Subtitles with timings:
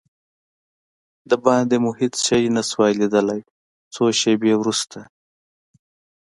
[1.29, 3.41] دباندې مو هېڅ شی نه شوای لیدلای،
[3.93, 4.99] څو شېبې وروسته.